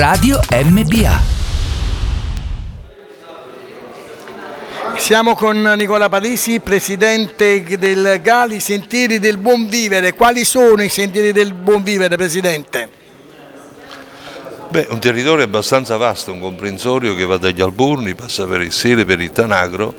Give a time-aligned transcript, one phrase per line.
[0.00, 1.20] Radio MBA.
[4.96, 10.14] Siamo con Nicola Parisi, presidente del Gali Sentieri del Buon Vivere.
[10.14, 12.88] Quali sono i sentieri del Buon Vivere, presidente?
[14.70, 19.04] Beh, un territorio abbastanza vasto, un comprensorio che va dagli Alborni, passa per il Sele,
[19.04, 19.92] per il Tanagro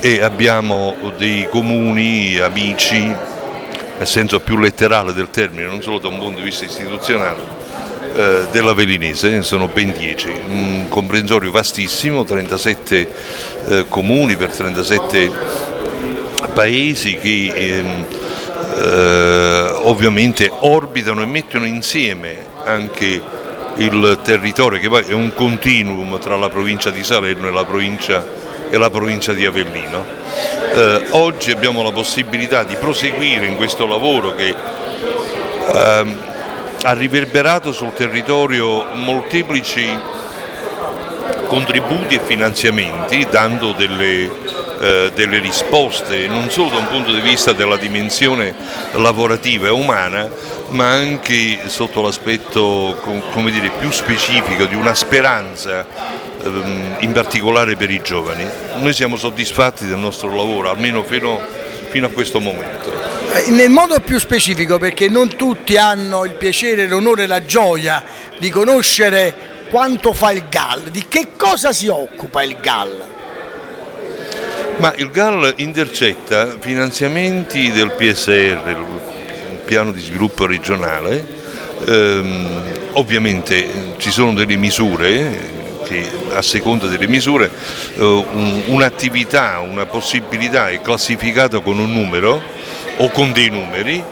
[0.00, 6.18] e abbiamo dei comuni, amici, nel senso più letterale del termine, non solo da un
[6.18, 7.57] punto di vista istituzionale,
[8.18, 13.12] eh, della Velinese, sono ben 10, un comprensorio vastissimo, 37
[13.68, 15.30] eh, comuni per 37
[16.52, 18.06] paesi che ehm,
[18.76, 23.22] eh, ovviamente orbitano e mettono insieme anche
[23.76, 28.26] il territorio che poi è un continuum tra la provincia di Salerno e la provincia,
[28.68, 30.04] e la provincia di Avellino.
[30.74, 34.52] Eh, oggi abbiamo la possibilità di proseguire in questo lavoro che
[35.72, 36.27] ehm,
[36.82, 40.16] ha riverberato sul territorio molteplici
[41.46, 44.30] contributi e finanziamenti dando delle,
[44.80, 48.54] eh, delle, risposte non solo da un punto di vista della dimensione
[48.92, 50.28] lavorativa e umana
[50.68, 53.00] ma anche sotto l'aspetto
[53.50, 55.86] dire, più specifico di una speranza
[56.42, 58.46] ehm, in particolare per i giovani.
[58.76, 61.40] Noi siamo soddisfatti del nostro lavoro almeno fino,
[61.88, 63.17] fino a questo momento.
[63.32, 68.02] Eh, nel modo più specifico, perché non tutti hanno il piacere, l'onore e la gioia
[68.38, 69.34] di conoscere
[69.68, 73.04] quanto fa il GAL, di che cosa si occupa il GAL?
[74.78, 81.26] Ma il GAL intercetta finanziamenti del PSR, il piano di sviluppo regionale,
[81.86, 87.50] ehm, ovviamente ci sono delle misure che a seconda delle misure
[87.94, 88.24] eh,
[88.66, 92.56] un'attività, una possibilità è classificata con un numero
[92.98, 94.02] o con dei numeri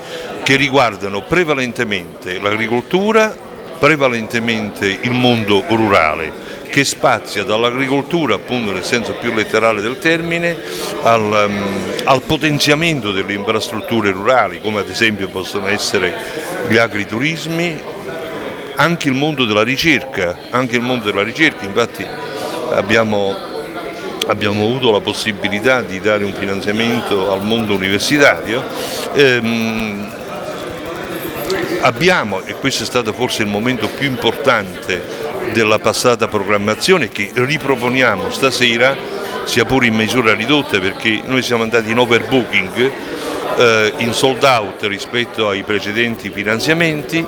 [0.42, 3.37] che riguardano prevalentemente l'agricoltura,
[3.79, 10.57] prevalentemente il mondo rurale che spazia dall'agricoltura, appunto nel senso più letterale del termine,
[11.03, 16.14] al, um, al, potenziamento delle infrastrutture rurali, come ad esempio possono essere
[16.68, 17.80] gli agriturismi,
[18.74, 22.07] anche il mondo della ricerca, anche il mondo della ricerca, infatti
[22.73, 23.55] abbiamo
[24.27, 28.63] abbiamo avuto la possibilità di dare un finanziamento al mondo universitario.
[29.14, 30.13] Ehm,
[31.81, 38.31] abbiamo, e questo è stato forse il momento più importante della passata programmazione che riproponiamo
[38.31, 38.97] stasera,
[39.45, 42.91] sia pure in misura ridotta perché noi siamo andati in overbooking,
[43.57, 47.25] eh, in sold out rispetto ai precedenti finanziamenti,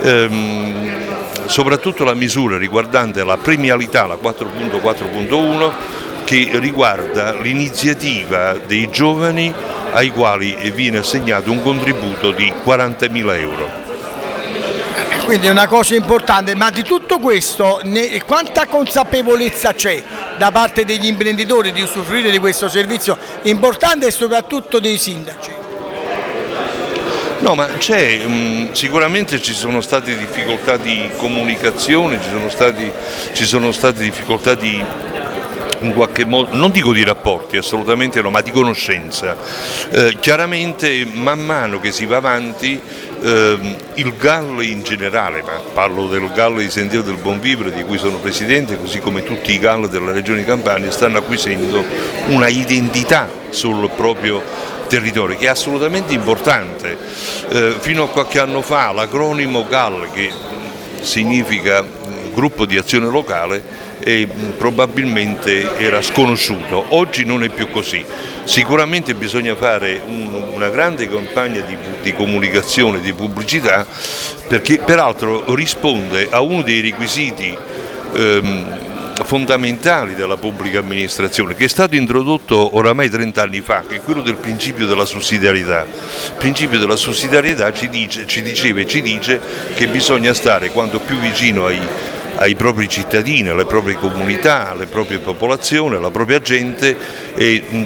[0.00, 9.50] ehm, soprattutto la misura riguardante la premialità, la 4.4.1 che riguarda l'iniziativa dei giovani
[9.92, 13.70] ai quali viene assegnato un contributo di 40.000 euro.
[15.24, 20.02] Quindi è una cosa importante, ma di tutto questo ne, quanta consapevolezza c'è
[20.36, 25.50] da parte degli imprenditori di usufruire di questo servizio importante e soprattutto dei sindaci?
[27.38, 32.92] No, ma c'è, um, sicuramente ci sono state difficoltà di comunicazione, ci sono, stati,
[33.32, 34.84] ci sono state difficoltà di
[35.80, 39.36] in qualche modo, non dico di rapporti, assolutamente no, ma di conoscenza.
[39.90, 42.80] Eh, chiaramente man mano che si va avanti
[43.20, 47.98] eh, il Gallo in generale, ma parlo del Gallo di Sentiero del Buonvivere di cui
[47.98, 51.84] sono presidente, così come tutti i Gallo della regione Campania, stanno acquisendo
[52.28, 54.42] una identità sul proprio
[54.88, 56.96] territorio che è assolutamente importante.
[57.50, 60.30] Eh, fino a qualche anno fa l'acronimo GAL che
[61.00, 61.84] significa
[62.32, 66.84] gruppo di azione locale e probabilmente era sconosciuto.
[66.88, 68.04] Oggi non è più così.
[68.44, 73.86] Sicuramente bisogna fare un, una grande campagna di, di comunicazione, di pubblicità,
[74.46, 77.56] perché peraltro risponde a uno dei requisiti
[78.14, 78.86] ehm,
[79.24, 84.22] fondamentali della pubblica amministrazione che è stato introdotto oramai 30 anni fa, che è quello
[84.22, 85.84] del principio della sussidiarietà.
[85.84, 89.40] Il principio della sussidiarietà ci, dice, ci diceva e ci dice
[89.74, 91.80] che bisogna stare quanto più vicino ai
[92.38, 96.96] ai propri cittadini, alle proprie comunità, alle proprie popolazioni, alla propria gente
[97.34, 97.84] e mm,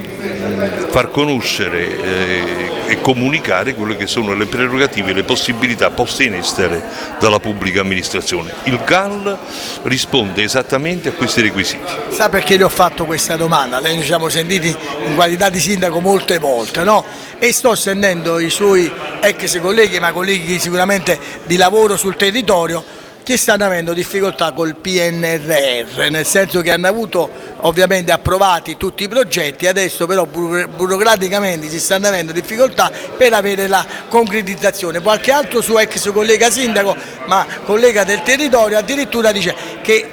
[0.91, 6.35] far conoscere eh, e comunicare quelle che sono le prerogative e le possibilità poste in
[6.35, 6.83] essere
[7.19, 8.53] dalla pubblica amministrazione.
[8.65, 9.39] Il GAL
[9.85, 11.91] risponde esattamente a questi requisiti.
[12.11, 13.81] Sa perché le ho fatto questa domanda?
[13.81, 14.75] Lei ci siamo sentiti
[15.07, 17.05] in qualità di sindaco molte volte, no?
[17.39, 18.91] E sto sentendo i suoi
[19.21, 22.85] ex colleghi, ma colleghi sicuramente di lavoro sul territorio,
[23.23, 29.09] che stanno avendo difficoltà col PNRR, nel senso che hanno avuto ovviamente approvati tutti i
[29.09, 35.01] progetti, adesso però buro- burocraticamente si stanno avendo difficoltà per avere la concretizzazione.
[35.01, 36.97] Qualche altro suo ex collega sindaco,
[37.27, 40.11] ma collega del territorio, addirittura dice che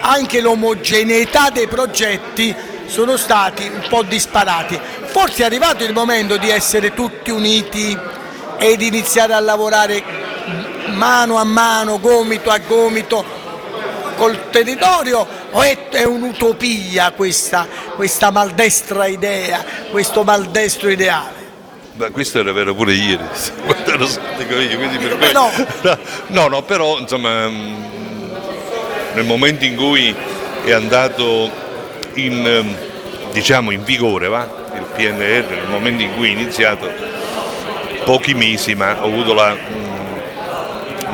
[0.00, 2.54] anche l'omogeneità dei progetti
[2.86, 4.78] sono stati un po' disparati.
[5.04, 7.96] Forse è arrivato il momento di essere tutti uniti
[8.58, 10.27] ed iniziare a lavorare
[10.94, 13.24] mano a mano, gomito a gomito
[14.16, 21.36] col territorio o è, è un'utopia questa, questa maldestra idea, questo maldestro ideale?
[21.94, 23.22] Ma questo era vero pure ieri,
[23.64, 25.32] quando ero io, quindi per me...
[25.32, 25.50] No.
[26.28, 27.86] no, no, però insomma mh,
[29.14, 30.14] nel momento in cui
[30.64, 31.50] è andato
[32.14, 32.76] in, ehm,
[33.32, 34.66] diciamo, in vigore va?
[34.74, 36.88] il PNR, nel momento in cui è iniziato,
[38.04, 39.56] pochi mesi, ma ho avuto la,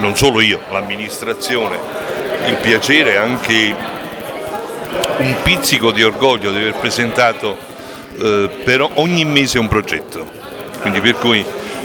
[0.04, 1.78] non solo io, l'amministrazione,
[2.46, 3.74] il piacere e anche
[5.16, 7.56] un pizzico di orgoglio di aver presentato
[8.18, 10.30] eh, per ogni mese un progetto.
[10.82, 11.42] Quindi per cui,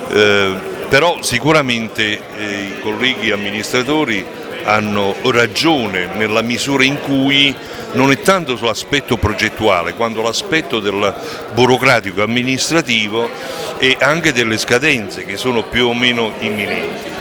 [0.10, 0.54] eh,
[0.90, 4.26] però sicuramente eh, i colleghi amministratori
[4.66, 7.56] hanno ragione nella misura in cui
[7.94, 11.16] non è tanto sull'aspetto progettuale quanto l'aspetto del
[11.54, 13.30] burocratico amministrativo
[13.78, 17.19] e anche delle scadenze che sono più o meno imminenti.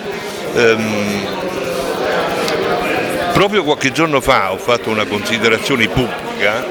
[0.59, 1.27] Ehm,
[3.33, 6.67] proprio qualche giorno fa ho fatto una considerazione pubblica,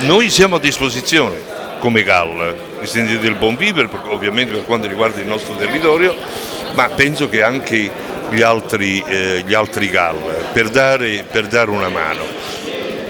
[0.00, 1.36] noi siamo a disposizione
[1.78, 6.16] come GAL, i sentieri del buon vivere, ovviamente per quanto riguarda il nostro territorio,
[6.72, 7.90] ma penso che anche
[8.30, 10.16] gli altri, eh, gli altri GAL
[10.54, 12.24] per dare, per dare una mano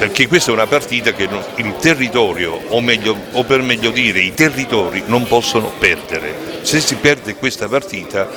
[0.02, 4.34] perché questa è una partita che il territorio, o, meglio, o per meglio dire i
[4.34, 6.60] territori, non possono perdere.
[6.62, 8.28] Se si perde questa partita,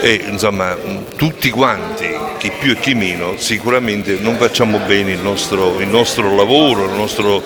[0.00, 0.76] eh, insomma,
[1.14, 2.08] tutti quanti,
[2.38, 6.94] chi più e chi meno, sicuramente non facciamo bene il nostro, il nostro lavoro, il
[6.94, 7.40] nostro,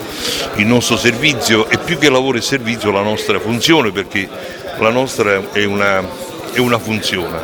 [0.55, 4.27] il nostro servizio e più che lavoro e servizio la nostra funzione, perché
[4.79, 6.03] la nostra è una,
[6.51, 7.43] è una funzione.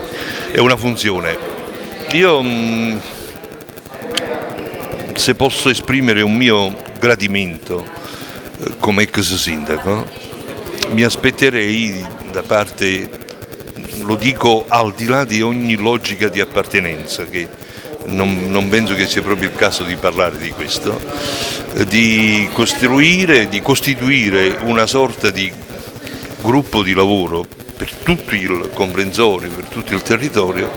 [0.50, 1.36] È una funzione.
[2.12, 3.00] Io mh,
[5.16, 7.84] se posso esprimere un mio gradimento
[8.58, 10.06] eh, come ex sindaco,
[10.90, 13.08] mi aspetterei da parte,
[14.02, 17.48] lo dico al di là di ogni logica di appartenenza, che
[18.06, 21.00] non, non penso che sia proprio il caso di parlare di questo,
[21.74, 25.50] eh, di costruire, di costituire una sorta di
[26.42, 27.44] gruppo di lavoro
[27.76, 30.70] per tutto il comprensorio, per tutto il territorio,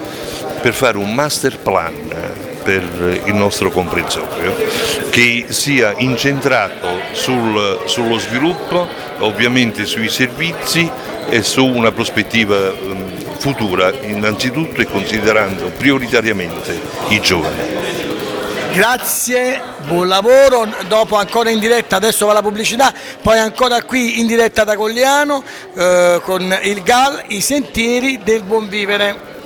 [0.61, 4.55] per fare un master plan per il nostro comprensorio
[5.09, 8.87] che sia incentrato sul- sullo sviluppo,
[9.19, 10.87] ovviamente sui servizi
[11.29, 17.77] e su una prospettiva ehm, futura, innanzitutto e considerando prioritariamente i giovani.
[18.71, 24.27] Grazie, buon lavoro, dopo ancora in diretta, adesso va la pubblicità, poi ancora qui in
[24.27, 25.43] diretta da Cogliano
[25.73, 29.29] eh, con il GAL, i sentieri del buon vivere.